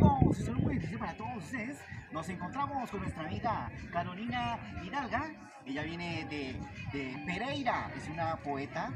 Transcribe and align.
amigos, 0.00 0.38
un 0.38 0.44
saludo 0.46 0.62
muy 0.62 0.74
especial 0.74 0.98
para 1.00 1.14
todos 1.14 1.36
ustedes. 1.44 1.78
Nos 2.12 2.28
encontramos 2.28 2.90
con 2.90 3.00
nuestra 3.00 3.26
amiga 3.26 3.70
Carolina 3.92 4.58
Hidalga. 4.84 5.30
Ella 5.66 5.82
viene 5.82 6.26
de, 6.30 6.56
Pereira, 7.26 7.90
es 7.96 8.08
una 8.08 8.36
poeta 8.36 8.90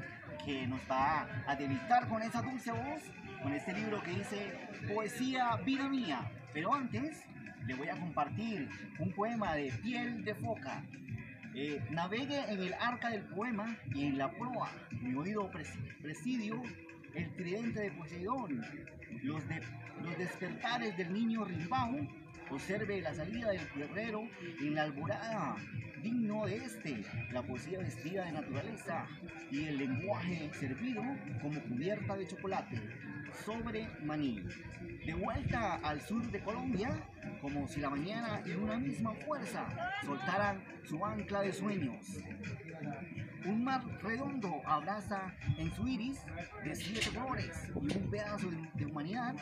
que 0.44 0.66
nos 0.66 0.80
va 0.90 1.26
a 1.46 1.56
deleitar 1.56 2.08
con 2.08 2.22
esa 2.22 2.42
dulce 2.42 2.72
voz, 2.72 3.02
con 3.42 3.52
este 3.52 3.72
libro 3.74 4.02
que 4.02 4.10
dice 4.12 4.68
Poesía, 4.92 5.56
vida 5.64 5.88
mía. 5.88 6.30
Pero 6.52 6.72
antes, 6.74 7.22
le 7.66 7.74
voy 7.74 7.88
a 7.88 7.96
compartir 7.96 8.68
un 8.98 9.12
poema 9.12 9.54
de 9.54 9.70
piel 9.82 10.24
de 10.24 10.34
foca. 10.34 10.82
Eh, 11.54 11.84
navegue 11.90 12.50
en 12.50 12.60
el 12.62 12.74
arca 12.74 13.10
del 13.10 13.22
poema 13.26 13.76
y 13.94 14.06
en 14.06 14.18
la 14.18 14.30
proa, 14.32 14.70
mi 14.90 15.14
oído 15.14 15.48
pres- 15.52 15.78
presidio, 16.02 16.60
el 17.14 17.34
tridente 17.36 17.80
de 17.80 17.90
Poseidón, 17.92 18.64
los, 19.22 19.48
de- 19.48 19.62
despertares 20.18 20.96
del 20.96 21.12
niño 21.12 21.44
Rimbao, 21.44 21.96
observe 22.50 23.00
la 23.00 23.14
salida 23.14 23.50
del 23.50 23.66
guerrero 23.74 24.22
en 24.60 24.74
la 24.74 24.82
alborada, 24.82 25.56
digno 26.02 26.46
de 26.46 26.56
este, 26.56 27.02
la 27.32 27.42
poesía 27.42 27.78
vestida 27.78 28.24
de 28.26 28.32
naturaleza 28.32 29.06
y 29.50 29.64
el 29.64 29.78
lenguaje 29.78 30.50
servido 30.54 31.02
como 31.40 31.60
cubierta 31.62 32.16
de 32.16 32.26
chocolate 32.26 32.76
sobre 33.44 33.88
maní. 34.04 34.42
De 35.06 35.14
vuelta 35.14 35.76
al 35.76 36.00
sur 36.02 36.22
de 36.30 36.40
Colombia, 36.40 36.90
como 37.40 37.66
si 37.68 37.80
la 37.80 37.90
mañana 37.90 38.42
y 38.46 38.50
una 38.52 38.76
misma 38.78 39.12
fuerza 39.14 39.66
soltaran 40.04 40.62
su 40.84 41.04
ancla 41.04 41.40
de 41.42 41.52
sueños. 41.52 42.18
Redondo 44.02 44.62
abraza 44.66 45.34
en 45.58 45.72
su 45.74 45.86
iris 45.88 46.20
de 46.62 46.74
siete 46.74 47.10
colores 47.14 47.68
y 47.74 47.96
un 47.96 48.10
pedazo 48.10 48.48
de, 48.74 48.86
humanidad 48.86 49.34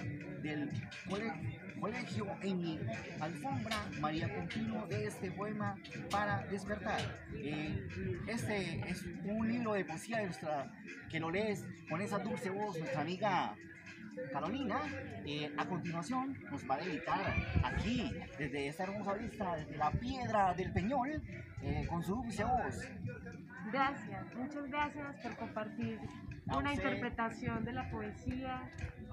del 0.42 0.70
cole- 1.08 1.32
colegio 1.80 2.26
en 2.42 2.58
mi 2.58 2.80
alfombra 3.20 3.76
María 4.00 4.34
Contino 4.34 4.86
de 4.86 5.06
este 5.06 5.30
poema 5.32 5.76
para 6.10 6.46
despertar. 6.46 7.00
Eh, 7.34 7.86
este 8.26 8.88
es 8.88 9.04
un 9.24 9.48
libro 9.50 9.74
de 9.74 9.84
poesía 9.84 10.22
nuestra, 10.22 10.70
que 11.10 11.20
lo 11.20 11.30
lees 11.30 11.64
con 11.90 12.00
esa 12.00 12.18
dulce 12.18 12.50
voz 12.50 12.78
nuestra 12.78 13.00
amiga 13.02 13.54
Carolina, 14.32 14.80
eh, 15.24 15.52
a 15.56 15.66
continuación 15.66 16.36
nos 16.50 16.68
va 16.68 16.74
a 16.74 16.78
deleitar 16.78 17.34
aquí, 17.64 18.12
desde 18.38 18.68
esta 18.68 18.84
hermosa 18.84 19.14
vista, 19.14 19.56
desde 19.56 19.76
la 19.76 19.90
piedra 19.90 20.54
del 20.54 20.72
Peñol, 20.72 21.22
eh, 21.62 21.86
con 21.88 22.02
su 22.02 22.14
dulce 22.16 22.44
voz. 22.44 22.88
Gracias, 23.72 24.34
muchas 24.34 24.66
gracias 24.68 25.16
por 25.22 25.36
compartir 25.36 25.98
A 26.48 26.56
una 26.56 26.72
usted. 26.72 26.84
interpretación 26.84 27.64
de 27.64 27.72
la 27.72 27.90
poesía 27.90 28.62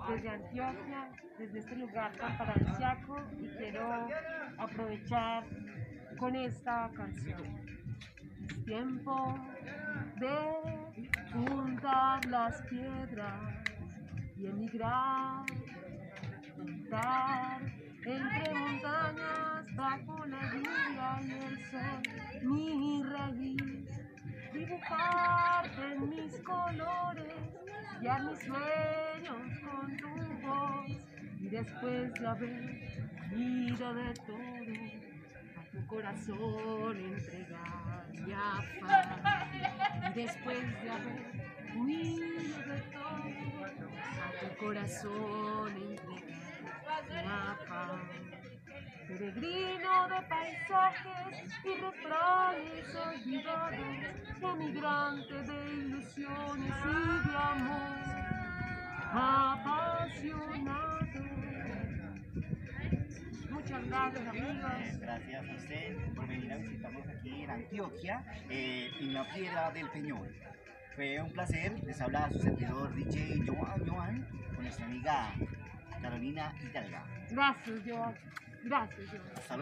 desde 0.10 0.30
Antioquia, 0.30 1.12
desde 1.38 1.60
este 1.60 1.76
lugar 1.76 2.12
tan 2.18 2.38
paradisíaco 2.38 3.22
y 3.40 3.48
quiero 3.50 4.08
aprovechar 4.58 5.44
con 6.18 6.36
esta 6.36 6.90
canción. 6.96 7.44
Tiempo 8.66 9.40
de 10.18 11.10
juntar 11.32 12.26
las 12.26 12.62
piedras 12.64 13.40
y 14.40 14.48
emigrar, 14.48 15.44
juntar 16.56 17.62
entre 18.06 18.54
montañas 18.54 19.76
bajo 19.76 20.26
la 20.28 20.42
lluvia 20.54 21.20
y 21.22 21.32
el 21.32 21.66
sol 21.70 22.02
mi 22.44 23.04
raíz 23.04 23.90
dibujarte 24.54 25.94
en 25.94 26.10
mis 26.10 26.40
colores, 26.42 27.34
guiar 28.00 28.24
mis 28.24 28.40
sueños 28.40 29.60
con 29.60 29.98
tu 29.98 30.48
voz 30.48 31.10
y 31.40 31.50
después 31.50 32.14
de 32.14 32.28
haber 32.28 33.10
ido 33.36 33.94
de 33.94 34.14
todo, 34.14 34.40
a 35.58 35.72
tu 35.72 35.86
corazón 35.88 36.98
entregar 36.98 38.08
mi 38.14 38.34
afán. 38.34 40.12
Y 40.12 40.14
después 40.14 40.84
de 40.84 40.90
haber 40.90 41.40
huido 41.76 42.60
de 42.68 42.82
todo, 42.92 43.10
a 43.10 43.19
corazón 44.70 45.74
afán 47.26 48.02
peregrino 49.08 50.08
de 50.10 50.22
paisajes 50.30 51.34
y 51.66 51.74
refranes 51.82 52.96
olvidados, 52.96 53.98
emigrante 54.44 55.38
de 55.42 55.58
ilusiones 55.74 56.76
y 56.86 57.30
de 57.30 57.36
amor, 57.36 57.98
apasionado. 59.12 60.38
Muchas 63.50 63.82
gracias 63.88 64.28
amigos. 64.28 65.00
Gracias 65.00 65.50
a 65.50 65.56
usted 65.56 66.14
por 66.14 66.28
venir 66.28 66.54
a 66.54 66.58
visitarnos 66.58 67.08
aquí 67.08 67.42
en 67.42 67.50
Antioquia, 67.50 68.24
eh, 68.52 68.92
en 69.00 69.14
la 69.16 69.28
piedra 69.34 69.72
del 69.72 69.90
Peñol. 69.90 70.30
Fue 70.96 71.22
un 71.22 71.32
placer, 71.32 71.72
les 71.86 72.02
habla 72.02 72.30
su 72.32 72.40
servidor 72.40 72.94
DJ 72.96 73.42
Joan 73.46 73.88
Joan 73.88 74.28
con 74.54 74.64
nuestra 74.64 74.86
amiga 74.86 75.34
Carolina 76.02 76.54
Hidalga. 76.62 77.04
Gracias, 77.30 77.80
Joan. 77.88 78.16
Gracias, 78.64 79.10
Joan. 79.10 79.22
Hasta 79.38 79.56